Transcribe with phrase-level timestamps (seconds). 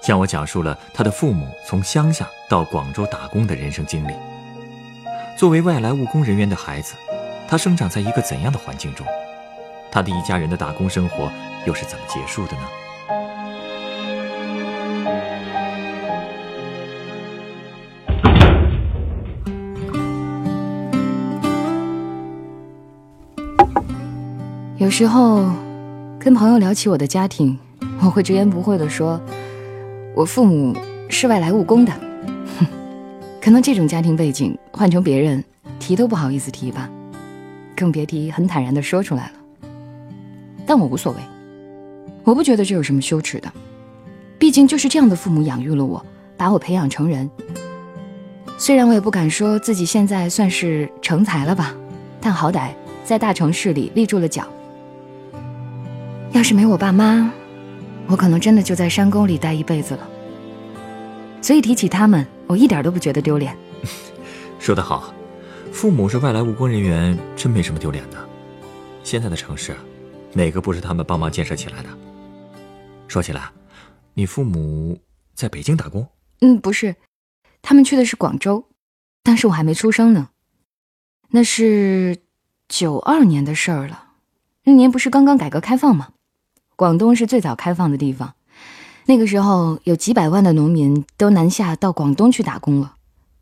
[0.00, 4.12] 向我讲述了他的父母从乡下到广州打工的人生经历。
[5.38, 6.94] 作为外来务工人员的孩子，
[7.48, 9.06] 他生长在一个怎样的环境中？
[9.90, 11.30] 他的一家人的打工生活
[11.66, 12.62] 又是怎么结束的呢？
[24.78, 25.44] 有时候，
[26.18, 27.58] 跟朋友聊起我的家庭，
[28.00, 29.20] 我会直言不讳地说，
[30.14, 30.76] 我父母
[31.08, 31.92] 是外来务工的。
[32.58, 32.66] 哼，
[33.40, 35.42] 可能这种家庭背景换成别人
[35.78, 36.90] 提都不好意思提吧，
[37.76, 39.32] 更别提很坦然的说出来了。
[40.66, 41.18] 但我无所谓，
[42.22, 43.50] 我不觉得这有什么羞耻的，
[44.38, 46.04] 毕竟就是这样的父母养育了我，
[46.36, 47.28] 把我培养成人。
[48.58, 51.74] 虽然我也不敢说自己现在算是成才了吧，
[52.20, 52.70] 但好歹
[53.04, 54.44] 在大城市里立住了脚。
[56.32, 57.32] 要是没我爸妈，
[58.10, 60.08] 我可能真的就在山沟里待一辈子了。
[61.40, 63.56] 所以提起他们，我一点都不觉得丢脸。
[64.58, 65.14] 说得好，
[65.72, 68.28] 父母是外来务工人员，真没什么丢脸的。
[69.04, 69.74] 现在的城市，
[70.32, 71.88] 哪个不是他们帮忙建设起来的？
[73.06, 73.48] 说起来，
[74.12, 75.00] 你父母
[75.34, 76.06] 在北京打工？
[76.40, 76.96] 嗯，不是，
[77.62, 78.64] 他们去的是广州，
[79.22, 80.30] 当时我还没出生呢。
[81.30, 82.18] 那是
[82.68, 84.08] 九二年的事儿了，
[84.64, 86.08] 那年不是刚刚改革开放吗？
[86.80, 88.32] 广东是最早开放的地方，
[89.04, 92.94] 那个时候有几百万的农民都南下到广东去打工了，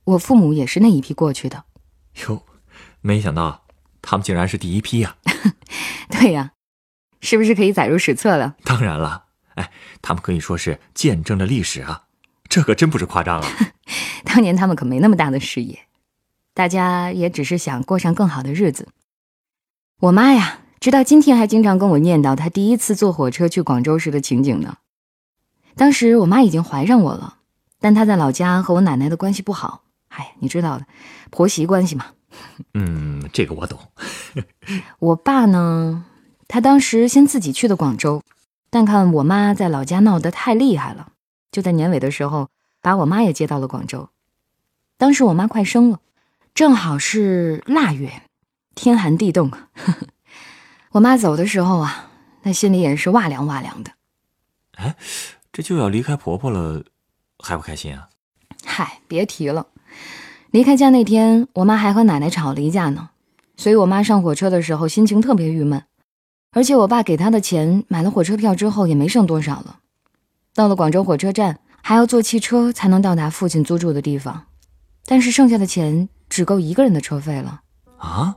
[0.03, 1.63] 我父母也是那一批过去的。
[2.27, 2.43] 哟，
[3.01, 3.63] 没想到
[4.03, 5.15] 他们竟然是第一批呀！
[6.11, 6.51] 对呀，
[7.21, 8.57] 是不是可以载入史册了？
[8.65, 9.71] 当然了，哎，
[10.03, 12.07] 他们可以说是见证了历史啊，
[12.49, 13.49] 这可真不是夸张啊！
[14.27, 15.79] 当年他们可没那么大的视野，
[16.55, 18.89] 大家也只是想过上更好的日子。
[20.01, 20.59] 我妈呀！
[20.81, 24.79] 直到今天还经常跟我念叨她第一次坐火车去广州时的情景呢。
[25.75, 27.39] 当时我妈已经怀上我了，
[27.81, 29.83] 但她在老家和我奶奶的关系不好。
[30.09, 30.87] 哎，你知道的，
[31.31, 32.07] 婆媳关系嘛。
[32.75, 33.79] 嗯，这个我懂。
[35.01, 36.05] 我爸呢，
[36.47, 38.23] 他当时先自己去的广州，
[38.71, 41.09] 但看我妈在老家闹得太厉害了，
[41.51, 42.49] 就在年尾的时候
[42.81, 44.09] 把我妈也接到了广州。
[44.97, 46.01] 当时我妈快生了，
[46.55, 48.23] 正好是腊月，
[48.75, 49.51] 天寒地冻。
[50.99, 52.11] 我妈走的时候啊，
[52.43, 53.93] 那心里也是哇凉哇凉的。
[54.79, 54.97] 哎，
[55.53, 56.83] 这就要离开婆婆了，
[57.39, 58.09] 还不开心啊？
[58.65, 59.69] 嗨，别提了。
[60.51, 63.11] 离开家那天，我妈还和奶奶吵了一架呢，
[63.57, 65.85] 所以我妈上火车的时候心情特别郁闷。
[66.51, 69.79] 而且我爸给她的钱买了火车票之后也没剩多少了。
[70.53, 74.47] 到了广州火车站，还要坐汽车才能到达父亲租住的地方，
[75.07, 77.61] 但是剩下的钱只够一个人的车费了。
[77.99, 78.35] 啊？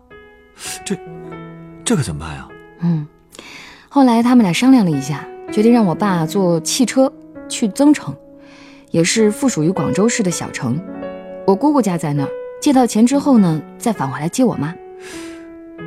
[0.85, 0.95] 这
[1.83, 2.47] 这可怎么办呀？
[2.81, 3.07] 嗯，
[3.89, 7.11] 后来他们俩商量了一下，决定让我爸坐汽车
[7.47, 8.15] 去增城，
[8.89, 10.79] 也是附属于广州市的小城。
[11.45, 12.29] 我姑姑家在那儿，
[12.61, 14.73] 借到钱之后呢，再返回来接我妈。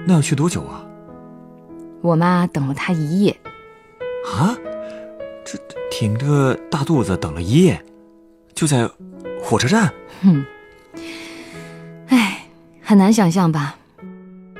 [0.06, 0.84] 那要去多久啊？
[2.00, 3.36] 我妈等了他一夜。
[4.38, 4.56] 啊？
[5.44, 5.58] 这
[5.90, 7.82] 挺着大肚子等了一夜，
[8.54, 8.88] 就在
[9.42, 9.92] 火车站？
[10.22, 10.44] 哼，
[12.08, 12.46] 哎，
[12.82, 13.76] 很难想象吧？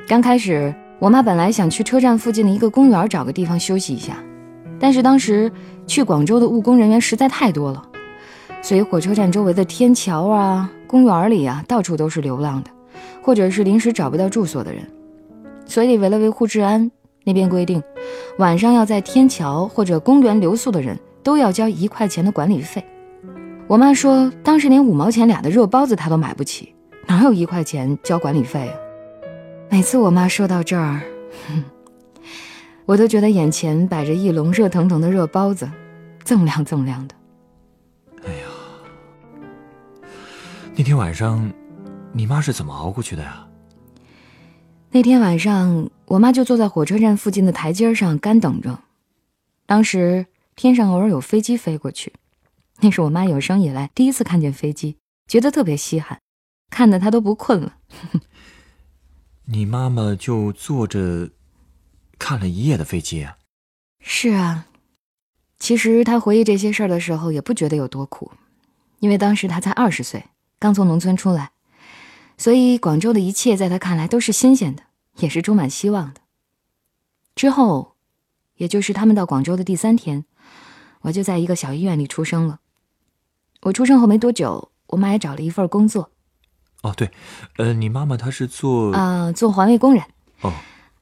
[0.09, 0.75] 刚开始。
[1.05, 4.17] 我妈本来想去车站附近的一个公园找个地方休息一下，
[4.81, 5.53] 但是当时
[5.87, 7.87] 去广州的务工人员实在太多了，
[8.63, 12.71] 所以火车站周围的天桥啊、公园里啊，到处都是流浪的，
[13.21, 14.83] 或者是临时找不到住所的人。
[15.67, 16.91] 所以为了维护治安，
[17.25, 17.83] 那边规定，
[18.39, 22.83] 晚上要在天桥或者公园留宿的人都要交一块钱的管理费。
[23.67, 26.75] 我妈说，当时连五毛钱俩的热包子她都买不起，
[27.07, 28.84] 哪有一块钱交管理费啊？
[29.71, 31.03] 每次我妈说到这儿，
[32.87, 35.71] 我都觉得眼前摆着一笼热腾腾的热包子，
[36.25, 37.15] 锃亮锃亮的。
[38.25, 38.47] 哎呀，
[40.77, 41.53] 那天晚上，
[42.13, 43.47] 你妈是怎么熬过去的呀？
[44.91, 48.79] 那天晚上，我妈就坐在火车站附近的台阶上干等着。
[49.67, 52.13] 当时天上偶尔有飞机飞过去，
[52.81, 56.21] 那是我妈有生以来第一次看见飞机，觉得特别稀罕，
[56.71, 57.75] 看得她都不困了。
[59.47, 61.31] 你妈妈就坐着
[62.19, 63.37] 看了一夜的飞机啊？
[64.01, 64.67] 是啊，
[65.59, 68.33] 其实她回忆这些事儿的时候，也不觉得有多苦，
[69.01, 70.25] 因为当时她才二十岁，
[70.59, 71.53] 刚从农村出来，
[72.39, 74.85] 所以广州的一切在她看来都是新鲜的，
[75.17, 76.23] 也是充满希望的。
[77.35, 77.97] 之后，
[78.57, 80.25] 也就是他们到广州的第三天，
[81.03, 82.61] 我就在一个小医院里出生了。
[83.61, 86.11] 我出生后没多久，我妈也找了一份工作。
[86.85, 87.11] 哦，对，
[87.57, 90.05] 呃，你妈妈她是做啊、做环卫工人，
[90.43, 90.53] 哦，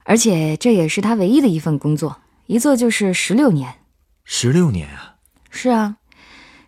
[0.04, 3.74] 而且这也是她唯一的一份工作，一做就是十六年。
[4.22, 5.16] 十六年啊。
[5.50, 5.96] 是啊，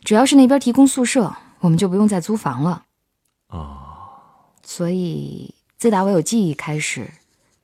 [0.03, 2.83] 只要是那边提供宿舍，我们就不用再租房了。
[3.51, 3.79] 哦，
[4.65, 7.09] 所以自打我有记忆开始，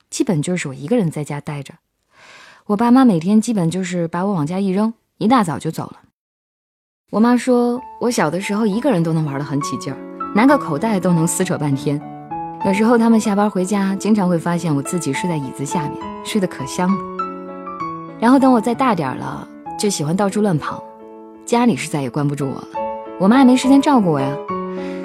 [0.09, 1.75] 基本就是我一个人在家待着。
[2.67, 6.01] 我爸妈每天基本就是把我往家一扔，一大早就走了。
[7.11, 9.99] 我妈说我小的时候一个人都能玩得很起劲儿，
[10.35, 12.01] 拿个口袋都能撕扯半天。
[12.65, 15.93] 有时候他们下班回家，经常会发现我自己睡在椅子下面，
[16.25, 16.99] 睡得可香了。
[18.21, 19.49] 然后等我再大点儿了，
[19.79, 20.83] 就喜欢到处乱跑，
[21.47, 22.69] 家里是再也关不住我了。
[23.19, 24.31] 我妈也没时间照顾我呀，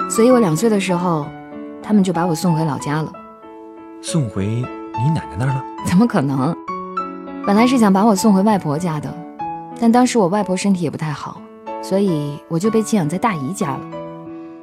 [0.08, 1.26] 所以我两岁的时候，
[1.82, 3.10] 他们就把我送回老家了。
[4.02, 5.64] 送回你奶奶那儿了？
[5.86, 6.54] 怎么可能？
[7.46, 9.12] 本来是想把我送回外婆家的，
[9.80, 11.40] 但当时我外婆身体也不太好，
[11.82, 13.80] 所以我就被寄养在大姨家了。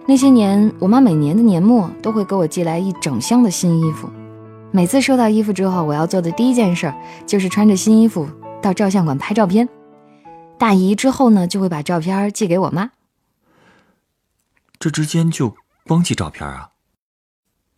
[0.05, 4.09] 那些年，我妈每年的年末都会给我寄来一整箱的新衣服。
[4.69, 6.93] 每次收到衣服之后，我要做的第一件事
[7.25, 8.27] 就是穿着新衣服
[8.61, 9.67] 到照相馆拍照片。
[10.57, 12.91] 大姨之后呢，就会把照片寄给我妈。
[14.77, 15.55] 这之间就
[15.85, 16.71] 光寄照片啊？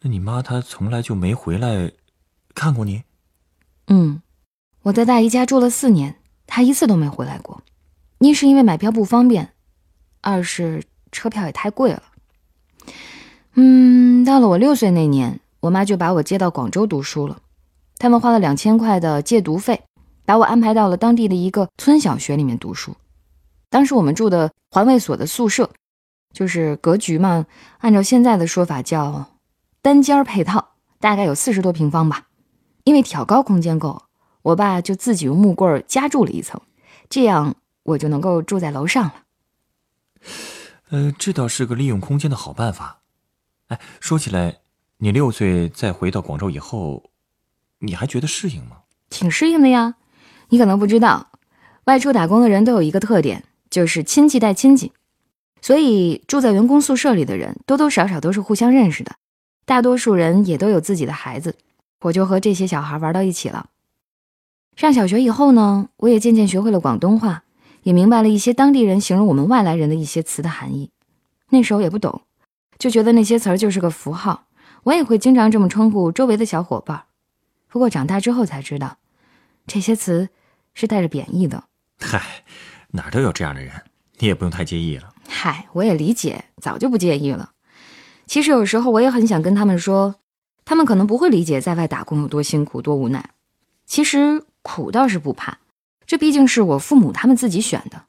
[0.01, 1.91] 那你妈她从来就没回来
[2.55, 3.03] 看过你？
[3.85, 4.21] 嗯，
[4.81, 6.15] 我在大姨家住了四年，
[6.47, 7.61] 她一次都没回来过。
[8.17, 9.53] 一是因为买票不方便，
[10.21, 12.01] 二是车票也太贵了。
[13.57, 17.37] 嗯，到了我六岁那年，我妈就把我接到广州读书了。
[17.97, 19.81] 他们花了两千块的借读费，
[20.25, 22.95] 把我安排到了当地的一个村小学里面读书。
[23.69, 25.69] 当时我们住的环卫所的宿舍，
[26.33, 27.45] 就是格局嘛，
[27.79, 29.25] 按照现在的说法叫
[29.81, 32.27] 单间配套，大概有四十多平方吧。
[32.83, 34.03] 因为挑高空间够，
[34.41, 36.59] 我爸就自己用木棍儿加筑了一层，
[37.09, 39.13] 这样我就能够住在楼上了。
[40.89, 42.99] 呃，这倒是个利用空间的好办法。
[43.67, 44.59] 哎，说起来，
[44.97, 47.03] 你六岁再回到广州以后，
[47.79, 48.77] 你还觉得适应吗？
[49.09, 49.95] 挺适应的呀。
[50.49, 51.31] 你可能不知道，
[51.85, 54.91] 外出打工的人都有一个特点，就是亲戚带亲戚，
[55.61, 59.15] 所以住在员工宿舍里的人多多少少都是互相认识的，
[59.65, 61.55] 大多数人也都有自己的孩子。
[62.01, 63.69] 我就和这些小孩玩到一起了。
[64.75, 67.43] 上小学以后呢，我也渐渐学会了广东话，
[67.81, 70.91] 也明白了一些当地人形容我们外来人的一些词的含义。
[71.49, 72.21] 那时候也不懂，
[72.77, 74.47] 就觉得那些词儿就是个符号，
[74.83, 77.03] 我也会经常这么称呼周围的小伙伴。
[77.67, 78.97] 不过长大之后才知道，
[79.67, 80.29] 这些词
[80.73, 81.63] 是带着贬义的。
[81.99, 82.21] 嗨，
[82.91, 83.73] 哪儿都有这样的人，
[84.19, 85.13] 你也不用太介意了。
[85.27, 87.51] 嗨，我也理解，早就不介意了。
[88.25, 90.15] 其实有时候我也很想跟他们说，
[90.63, 93.31] 他们可能不会理解在外打工有多辛苦、多无奈。
[93.85, 95.57] 其实苦倒是不怕，
[96.05, 98.05] 这毕竟是我父母他们自己选的。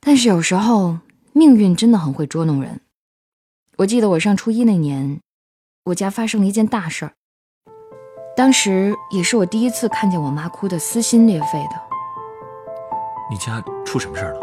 [0.00, 0.98] 但是有时候
[1.32, 2.80] 命运真的很会捉弄人。
[3.78, 5.20] 我记得我上初一那年，
[5.84, 7.12] 我家发生了一件大事儿，
[8.36, 11.80] 当时也是我第一次看见我妈哭得撕心裂肺的。
[13.30, 14.40] 你家出什么事儿了？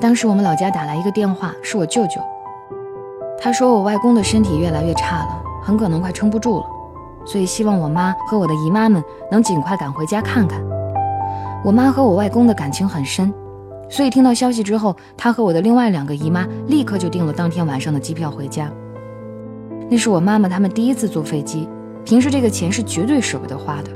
[0.00, 2.22] 当时我们老家打来一个电话，是我舅舅。
[3.38, 6.66] 他说我外公的身体越来越差了，很可能快撑不住了，
[7.26, 10.58] 所以希望我妈和我的姨妈们能尽快赶回家看看。
[11.62, 13.30] 我妈和我外公的感情很深，
[13.92, 18.72] 所以听到消息之后，她和我的另外两个姨妈立刻就订了当天晚上的机票回家。
[19.90, 21.68] 那是我妈妈他们第一次坐飞机，
[22.02, 23.90] 平时这个钱是绝对舍不得花的。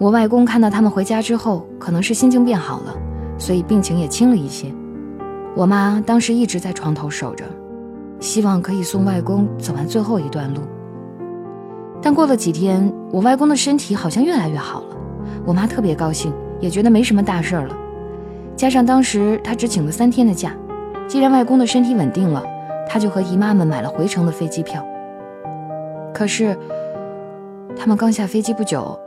[0.00, 2.96] 我外公看到他们回家之后，可能是心情变好了，
[3.38, 4.66] 所以病情也轻了一些。
[5.54, 7.44] 我妈当时一直在床头守着，
[8.18, 10.60] 希望可以送外公走完最后一段路。
[12.02, 14.96] 但过了几天，我外公的身体好像越来越好了，
[15.46, 17.76] 我妈特别高兴，也觉得没什么大事儿了。
[18.56, 20.52] 加上当时她只请了三天的假，
[21.06, 22.42] 既然外公的身体稳定了，
[22.88, 24.84] 她就和姨妈们买了回程的飞机票。
[26.14, 26.58] 可是，
[27.78, 28.98] 他们刚下飞机不久，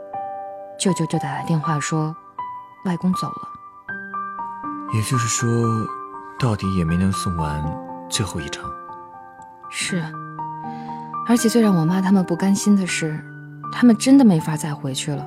[0.78, 2.14] 舅舅就打来电话说，
[2.84, 3.48] 外公走了。
[4.94, 5.48] 也就是说，
[6.38, 7.60] 到底也没能送完
[8.08, 8.64] 最后一程。
[9.68, 10.04] 是，
[11.26, 13.18] 而且最让我妈他们不甘心的是，
[13.72, 15.26] 他们真的没法再回去了，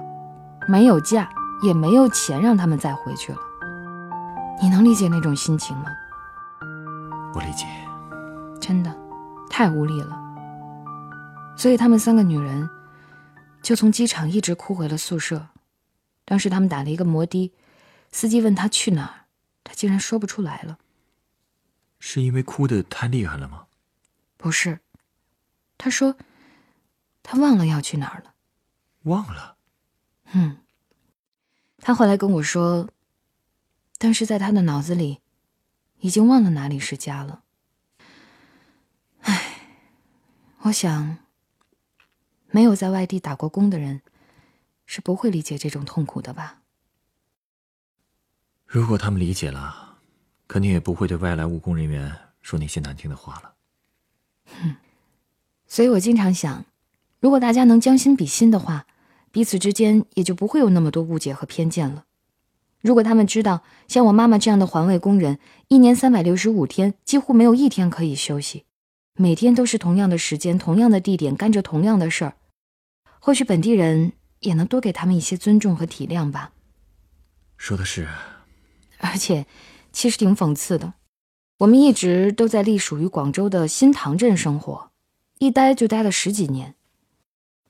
[0.68, 1.28] 没有假，
[1.62, 3.38] 也没有钱让他们再回去了。
[4.64, 5.92] 你能理解那种心情吗？
[7.36, 7.66] 我理解。
[8.62, 8.96] 真的，
[9.50, 10.18] 太无力了。
[11.58, 12.70] 所以他们三个女人
[13.62, 15.50] 就从机场一直哭回了宿舍。
[16.24, 17.52] 当时他们打了一个摩的，
[18.14, 19.26] 司机问他去哪儿，
[19.66, 20.78] 他竟然说不出来了。
[22.00, 23.66] 是因为哭得太厉害了吗？
[24.38, 24.80] 不是，
[25.78, 26.16] 他说
[27.22, 28.34] 他忘了要去哪儿了。
[29.02, 29.58] 忘了。
[30.32, 30.60] 嗯。
[31.80, 32.88] 他后来跟我说，
[34.04, 35.20] 当时在他的脑子里，
[36.02, 37.44] 已经忘了哪里是家了。
[39.22, 39.70] 唉，
[40.64, 41.20] 我想，
[42.52, 44.02] 没有在外地打过工的人，
[44.86, 46.64] 是不会理解这种痛苦的吧。
[48.66, 50.00] 如果他们理解了，
[50.50, 53.54] 肯定也不会对外来务工人员说那些难听的话了。
[54.48, 54.76] 哼，
[55.66, 56.66] 所以我经常想，
[57.22, 58.86] 如果大家能将心比心的话。
[59.32, 62.06] 彼此之间也就不会有那么多误解和偏见了。
[62.84, 68.66] 如果他们知道，像我妈妈这样的环卫工人，一年三百六十五天几乎没有一天可以休息，
[69.16, 72.34] 每天都是同样的时间、同样的地点干着同样的事儿，
[73.20, 74.12] 或许本地人
[74.42, 76.52] 也能多给他们一些尊重和体谅吧。
[77.56, 78.06] 说的是，
[78.98, 79.46] 而且
[79.94, 80.94] 其实挺讽刺的，
[81.60, 84.92] 我们一直都在隶属于广州的新塘镇生活，
[85.40, 86.76] 一待就待了十几年，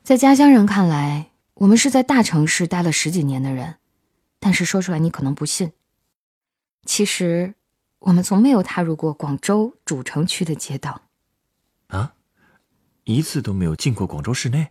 [0.04, 1.30] 在家乡人看来。
[1.58, 3.76] 我们是在大城市待了十几年的人，
[4.44, 5.72] 但是说出来你可能不信。
[6.86, 7.54] 其实，
[8.00, 11.04] 我们从没有踏入过广州主城区的街道。
[11.88, 12.16] 啊，
[13.06, 14.68] 一次都没有进过广州市内。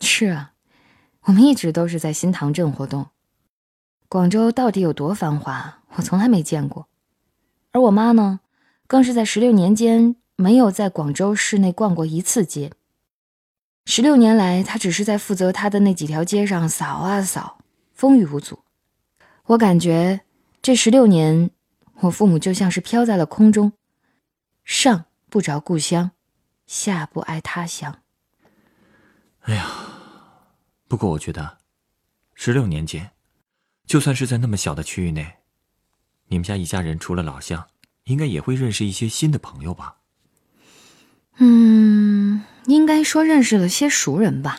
[0.00, 0.54] 是啊，
[1.24, 3.08] 我们一直都是在新塘镇活动。
[4.08, 6.88] 广州到底有多繁华，我从来没见过。
[7.72, 8.40] 而我妈呢，
[8.86, 12.72] 更是在十六年间没有在广州市内逛过一次街。
[13.84, 17.58] 十六年来，他只是在负责他的那几条街上扫啊扫，
[18.02, 18.64] 风雨无阻。
[19.44, 20.22] 我感觉
[20.60, 21.52] 这十六年，
[22.00, 23.74] 我父母就像是飘在了空中，
[24.64, 26.10] 上不着故乡，
[26.66, 28.00] 下不挨他乡。
[29.42, 29.70] 哎呀，
[30.88, 31.58] 不过我觉得，
[32.34, 33.12] 十六年间，
[33.86, 35.36] 就算是在那么小的区域内，
[36.26, 37.68] 你们家一家人除了老乡，
[38.06, 39.98] 应该也会认识一些新的朋友吧？
[41.36, 42.42] 嗯。
[42.66, 44.58] 应该说认识了些熟人吧。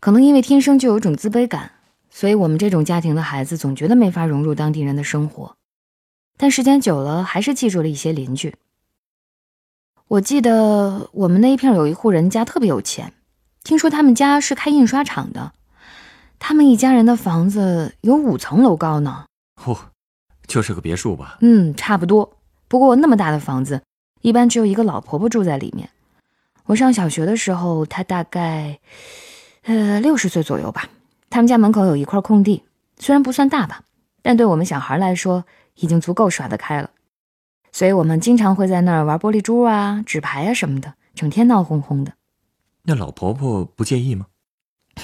[0.00, 1.72] 可能因为天生就有种自卑感，
[2.16, 5.56] 所以我们这种家庭的孩子总觉得没法融入当地人的生活。
[6.38, 8.54] 但时间久了，还是记住了一些邻居。
[10.06, 13.12] 我记得我们那一片有一户人家特别有钱，
[13.64, 15.54] 听说他们家是开印刷厂的，
[16.38, 19.26] 他们一家人的房子有五层楼高呢。
[19.60, 19.76] 嚯，
[20.46, 21.38] 就是个别墅吧？
[21.40, 22.36] 嗯，差不多。
[22.68, 23.82] 不过那么大的房子，
[24.20, 25.90] 一般只有一个老婆婆住在里面。
[26.66, 28.78] 我上小学的时候，她大概，
[29.62, 30.88] 呃，六十岁左右吧。
[31.34, 32.62] 他们家门口有一块空地，
[32.96, 33.82] 虽然不算大吧，
[34.22, 36.90] 但对我们小孩来说，已经足够耍得开了。
[37.72, 42.12] 所以我们经常会在那儿玩玻璃珠啊、纸牌啊什么的，整天闹哄哄的。
[42.84, 44.26] 那老婆婆不介意吗？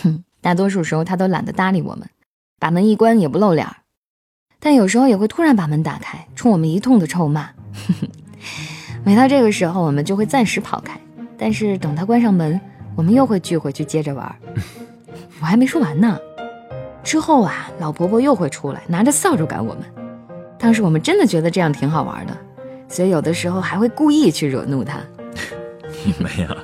[0.01, 2.09] 哼，大多数时候她都懒得搭理我们，
[2.61, 3.79] 把门一关也不露脸儿。
[4.61, 7.51] 但有时候也会突然把门打开，冲我们一通的臭骂。
[9.03, 10.97] 每到这个时候，我们就会暂时跑开。
[11.37, 12.61] 但是等她关上门，
[12.95, 14.33] 我们又会聚回去接着玩。
[15.41, 16.19] 我还没说完呢，
[17.03, 19.83] 之后啊，老婆婆又会出来，拿着扫帚赶我们。
[20.59, 22.37] 当时我们真的觉得这样挺好玩的，
[22.89, 25.01] 所以有的时候还会故意去惹怒她。
[26.05, 26.55] 你们呀？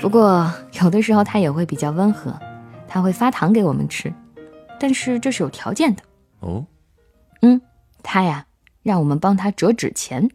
[0.00, 2.38] 不过有的时候她也会比较温和，
[2.86, 4.12] 她会发糖给我们吃，
[4.78, 6.02] 但是这是有条件的。
[6.40, 6.64] 哦，
[7.42, 7.60] 嗯，
[8.04, 8.46] 她呀，
[8.84, 10.30] 让我们帮她折纸钱。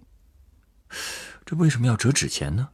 [1.45, 2.67] 这为什么要折纸钱呢？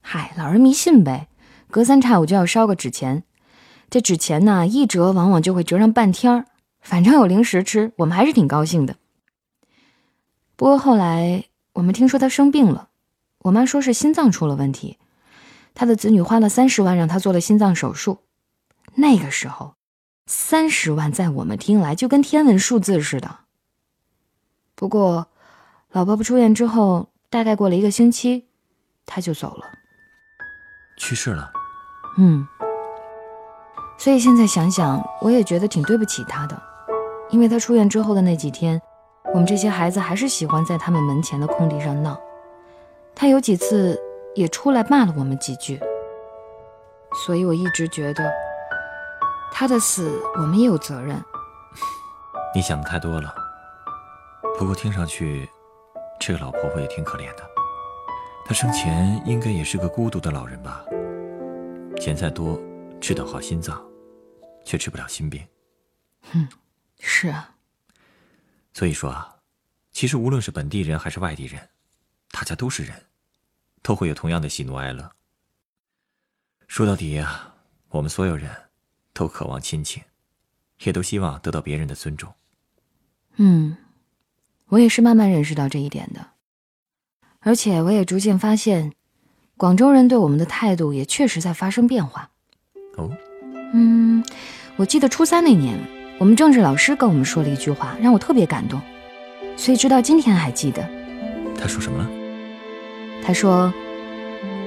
[0.00, 1.28] 嗨，老人迷信呗，
[1.70, 3.22] 隔三差五就要烧个纸钱。
[3.90, 6.46] 这纸钱呢，一折往往就会折上半天儿。
[6.80, 8.96] 反正有零食吃，我们还是挺高兴的。
[10.56, 12.88] 不过后来我们听说他生病了，
[13.40, 14.98] 我妈说是心脏出了问题，
[15.74, 18.20] 他的子女花了三十万让他做了心脏手术。
[18.94, 19.74] 那个时候，
[20.26, 23.40] 三十万在我们听来就跟天文数字似的。
[24.74, 25.28] 不过，
[25.90, 28.46] 老婆婆出院之后，大概过了一个星期，
[29.04, 29.66] 他就走了。
[30.96, 31.52] 去世了，
[32.18, 32.46] 嗯，
[34.02, 36.58] 所以现在想想，我也觉得挺对不起他的，
[37.28, 38.80] 因为他出院之后的那几天，
[39.34, 42.18] 我们这些孩子还是喜欢在他们门前的空地上闹，
[43.14, 44.00] 他有几次
[44.34, 45.78] 也出来骂了我们几句，
[47.26, 48.32] 所以我一直觉得
[49.52, 51.22] 他的死我们也有责任。
[52.54, 53.34] 你想的太多了，
[54.58, 55.46] 不过听上去，
[56.18, 57.42] 这个老婆婆也挺可怜的。
[58.46, 60.82] 她生前应该也是个孤独的老人吧？
[62.00, 62.58] 钱再多，
[62.98, 63.78] 吃得好心脏，
[64.64, 65.46] 却治不了心病。
[66.32, 66.48] 嗯，
[66.98, 67.56] 是啊。
[68.72, 69.36] 所以说啊，
[69.92, 71.68] 其实无论是本地人还是外地人，
[72.30, 73.06] 大家都是人，
[73.82, 75.10] 都会有同样的喜怒哀乐。
[76.68, 77.52] 说到底呀，
[77.88, 78.50] 我们所有人
[79.12, 80.02] 都渴望亲情，
[80.84, 82.32] 也都希望得到别人的尊重。
[83.36, 83.76] 嗯，
[84.66, 86.30] 我也是慢慢认识到这一点的，
[87.40, 88.92] 而且我也逐渐发现，
[89.56, 92.30] 广州人对我们的态度也确实在发生变化。
[92.96, 93.10] 哦，
[93.72, 94.22] 嗯，
[94.76, 95.78] 我记得初三那年，
[96.18, 98.80] 我们政治老师跟我们说了一句话，让我特别感动，
[99.56, 100.88] 所以直到今天还记得。
[101.56, 102.08] 他说什么了？
[103.22, 103.72] 他说，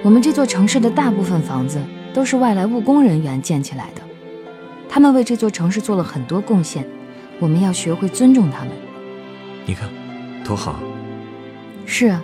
[0.04, 1.82] 我们这座城市的大部分房子
[2.14, 4.02] 都是外来务工人员建起来的，
[4.88, 6.86] 他们为这座城市做了很多贡献，
[7.40, 8.70] 我们要学会尊重他们。
[9.66, 9.90] 你看，
[10.46, 10.80] 多好。
[11.86, 12.24] 是啊，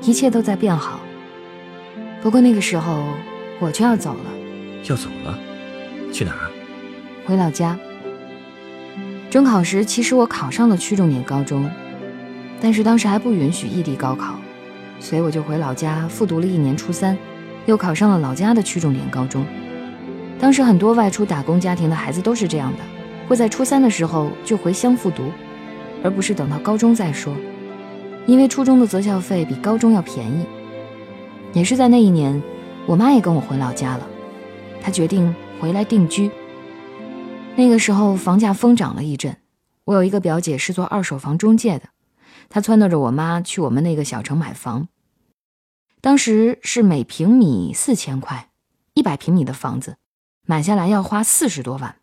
[0.00, 1.00] 一切都在变好。
[2.22, 3.04] 不过那个时候，
[3.58, 4.30] 我就要走了。
[4.88, 5.38] 要走了？
[6.14, 6.48] 去哪儿？
[7.26, 7.76] 回老家。
[9.28, 11.68] 中考时，其实我考上了区重点高中，
[12.60, 14.36] 但是当时还不允许异地高考，
[15.00, 17.18] 所以我就回老家复读了一年初三，
[17.66, 19.44] 又考上了老家的区重点高中。
[20.38, 22.78] 当时很多外出打工家庭的孩子都是这样的，
[23.26, 25.32] 会在初三的时候就回乡复读，
[26.04, 27.34] 而不是等到高中再说，
[28.24, 30.46] 因为初中的择校费比高中要便宜。
[31.52, 32.40] 也是在那一年，
[32.86, 34.06] 我妈也跟我回老家了。
[34.80, 36.30] 她决定回来定居。
[37.56, 39.38] 那个时候房价疯涨了一阵，
[39.84, 41.88] 我有一个表姐是做二手房中介的，
[42.50, 44.88] 她撺掇着我妈去我们那个小城买房。
[46.02, 48.50] 当时是每平米四千块，
[48.92, 49.96] 一百平米的房子，
[50.46, 51.96] 买下来要花四十多万。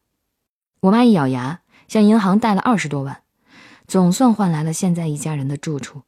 [0.80, 3.22] 我妈一咬牙，向银行贷了二十多万，
[3.86, 6.02] 总算换来了现在一家人的住处。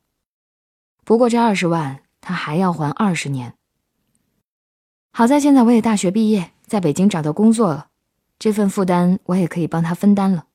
[1.05, 3.53] 不过这二十万她还要还二十年。
[5.11, 6.52] 好在现在我也大学毕业。
[6.65, 7.87] 在北京找到工作了，
[8.39, 10.45] 这份负担我也可以帮他分担了。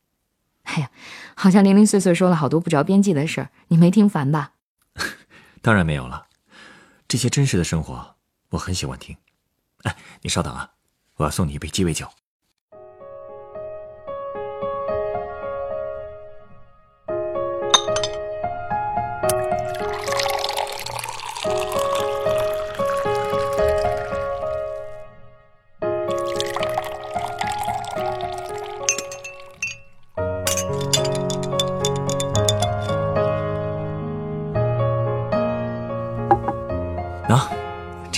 [0.65, 0.91] 哎呀，
[1.35, 4.53] 好像零零碎碎说了好多不着边际的事儿，你没听烦吧？
[5.63, 6.27] 当然没有了，
[7.07, 8.17] 这些真实的生活
[8.51, 9.17] 我很喜欢听。
[9.85, 10.73] 哎，你稍等啊，
[11.17, 12.09] 我要送你一杯鸡尾酒。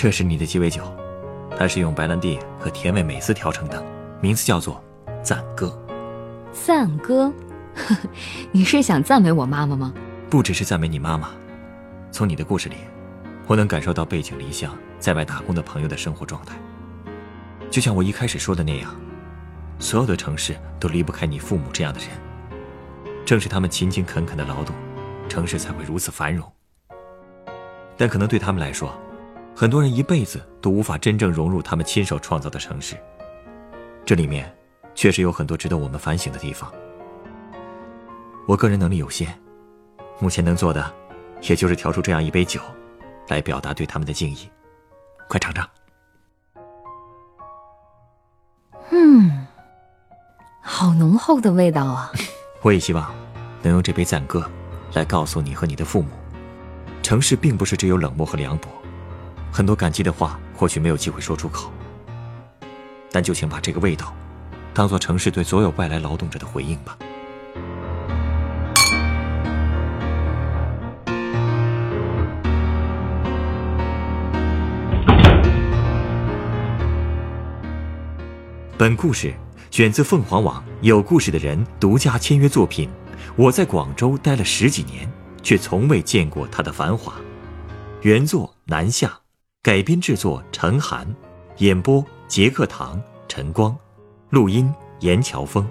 [0.03, 0.83] 这是你的鸡尾酒，
[1.59, 3.85] 它是用白兰地和甜味美思调成的，
[4.19, 4.83] 名字叫做
[5.23, 5.79] “赞歌”。
[6.67, 7.31] 赞歌，
[8.51, 9.93] 你是想赞美我妈妈吗？
[10.31, 11.29] 不只是赞美你妈妈，
[12.11, 12.77] 从你的故事里，
[13.47, 16.55] 我能感受到背井离乡在外打工的朋友的生活状态。
[17.71, 18.97] 就像我一开始说的那样，
[19.79, 22.09] 所有的城市都离不开你父母这样的人，
[23.27, 24.75] 正是他们勤勤恳恳的劳动，
[25.29, 26.51] 城市才会如此繁荣。
[27.99, 28.99] 但可能对他们来说，
[29.61, 32.97] 很多人一辈子都无法真正融入他们亲手创造的城市，
[34.07, 34.51] 这里面
[34.95, 36.73] 确实有很多值得我们反省的地方。
[38.49, 39.39] 我个人能力有限，
[40.19, 40.91] 目前能做的，
[41.43, 42.59] 也就是调出这样一杯酒，
[43.29, 44.51] 来表达对他们的敬意。
[45.29, 45.69] 快尝尝。
[48.89, 49.47] 嗯，
[50.63, 52.11] 好浓厚的味道啊！
[52.65, 53.15] 我也希望
[53.61, 54.51] 能用这杯赞歌，
[54.95, 56.09] 来告诉你和你的父母，
[57.03, 58.67] 城市并不是只有冷漠和凉薄。
[59.53, 61.71] 很多感激的话，或许没有机会说出口，
[63.11, 64.15] 但就请把这个味道，
[64.73, 66.97] 当做城市对所有外来劳动者的回应吧。
[78.79, 79.35] 本故事
[79.71, 82.89] 选自凤凰网有故事的人独家签约作品。
[83.37, 85.07] 我在广州待了十几年，
[85.43, 87.13] 却从未见过它的繁华。
[88.01, 89.21] 原作南下。
[89.63, 91.07] 改编制作陈寒，
[91.59, 93.77] 演播杰克唐陈光，
[94.31, 95.69] 录音严乔峰。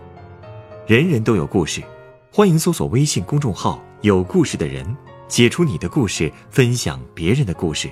[0.85, 1.81] 人人都有故事，
[2.31, 4.95] 欢迎搜索微信公众号“有故事的人”，
[5.27, 7.89] 写出你的故事，分享别人的故事。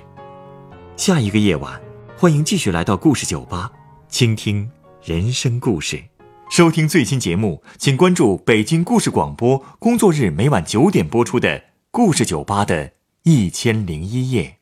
[0.96, 1.82] 下一个夜晚，
[2.16, 3.68] 欢迎继续来到故事酒吧，
[4.08, 4.70] 倾听
[5.02, 6.00] 人生故事。
[6.48, 11.58] 收听最新节目，请关注北京故事广播，工作日每晚九点播出的
[11.90, 12.92] 《故事酒吧》的
[13.24, 14.57] 一千零一夜。